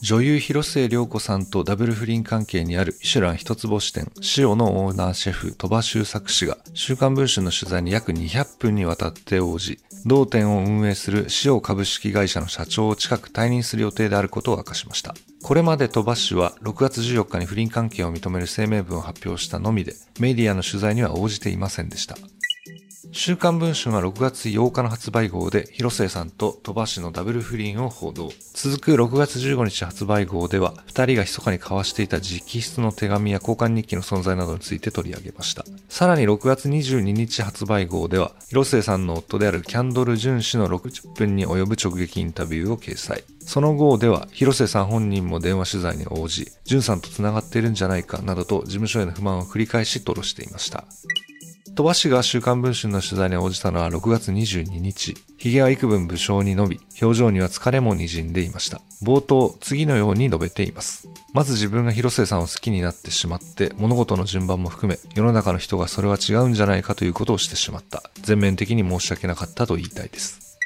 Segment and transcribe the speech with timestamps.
[0.00, 15.16] 女優広末涼子さんとダブル不倫関係にあるミシュラン一つ星店、塩のオーナーシェフ、鳥羽周作氏が、週刊文春の取材に約200分にわたって応じ、同店を運営する塩株式会社の社長を近く退任する予定であることを明かしました。
[15.42, 22.16] これまで鳥羽氏は6月14日に不倫関係を認める声明文を発表したのみで、メディアの取材には応じていませんでした。
[23.20, 28.30] 週刊文春は6月8日の発売号で広末さんと鳥羽氏のダブル不倫を報道。
[28.54, 35.64] 続く6月15日発売号では、二人が密かに交わしていた直筆の手紙や交換日記の存在などについて取り上げました。
[35.88, 43.24] さらに6月22日発売号では、広末さんの夫であるキャンドル・ジュン氏の60分に及ぶ直撃インタビューを掲載。
[43.40, 50.84] その号では、広瀬さん本人も電話取材に応じ、ジュンさんと繋がっているんじゃないかなどと事務所への不満を繰り返し吐露していました。
[51.78, 55.14] 鳥羽氏が週刊文春の取材に応じたのは6月22日。
[55.38, 58.80] 髭は幾分武将に伸び、表情には疲れも滲んでいました。
[59.00, 61.08] 冒頭、次のように述べています。
[61.32, 68.02] まず自分が広末さんを好きになってしまって、物事の順番も含め、世の中の人がそれは違うんじゃないかということをしてしまった。
[68.22, 70.58] 全面的に申し訳なかったと言いたいです。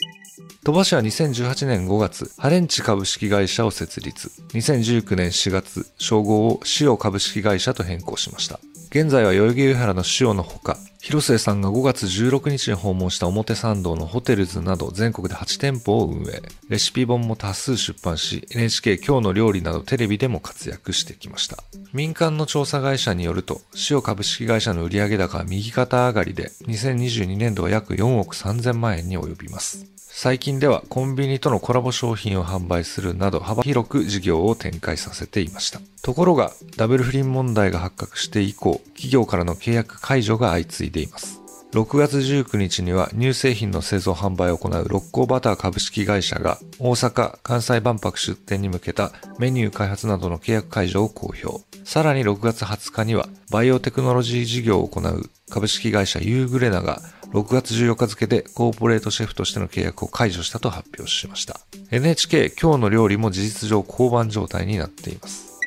[0.64, 4.32] 鳥羽氏は2018年5月、ハレンチ株式会社を設立。
[4.54, 8.60] 2019年4月、称号を塩株式会社と変更しました。
[8.88, 16.40] 現在は代々木上原の塩のほか、広末さんが5月16日に訪問した表参道のホテルズなど全国で8店舗を運営。
[16.68, 21.56] レシピ本も多数出版し、NHK 今日の料理などテレビでも活躍してきました。
[21.92, 29.92] 民間の調査会社によると、塩株式会社の売上高は右肩上がりで、2022年度は約4億3000万円に及びます。
[30.14, 35.80] 最近ではコンビニとのコラボ商品を販売するなど幅広く事業を展開させていました。
[36.02, 41.42] ところが、ダブル不倫問題が発覚して以降、企業からの契約解除が相次いでいます。
[41.72, 51.64] 6月19日には乳製品の製造販売を行う六甲バター株式会社が大阪・関西万博出店に向けたメニュー開発などの契約解除を公表。
[51.84, 57.00] さらに6月20日にはバイオテクノロジー事業を行う株式会社ユーグレナが
[57.32, 61.58] 6月14日付でコーポレートシェフとしての契約を解除したと発表しました。
[61.90, 65.58] NHK 今日の料理も事実上交番状態になっています。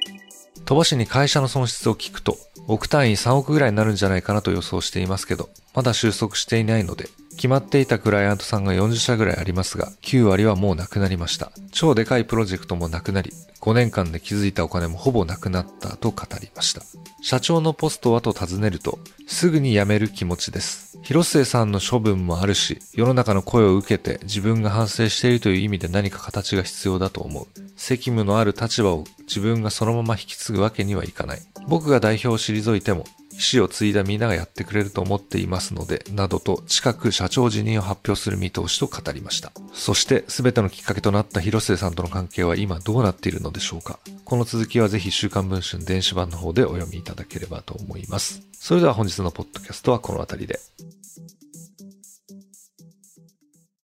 [0.66, 2.38] 鳥羽市に会社の損失を聞くと、
[2.68, 11.52] 億単位3億ぐらいになるんじゃないかなと予想していますけど、まだ収束していないので、決まっていたクライアントさんが40社ぐらいありますが、9割はもうなくなりました。
[11.72, 13.32] 超でかいプロジェクトもなくなり、
[13.62, 16.82] 5年間で築いたお金もほぼなくなったと語りました。
[17.22, 21.00] 社長のポストはと尋ねると、すぐに辞める気持ちです。
[21.02, 27.48] 広末さんの処分もあるし、世の中の声を受けて自分が反省しているという意味で何か形が必要だと思う。
[27.76, 31.40] 責務のある立場を自分がそのまま引き継ぐわけにはいかない。
[31.68, 33.06] 僕が代表を退いても、
[33.38, 39.52] 意思を継いだみんながやってくれると思っていますので、などと近く社長辞任を発表する見通しと語りました。
[39.74, 48.42] そして全てのきっかけとなった広末さんとの関係は今どうなっているのでしょうかこの続きはぜひ週刊文春電子版の方でお読みいただければと思います。
[48.54, 50.60] それでは本日のポッドキャストはこの辺りで。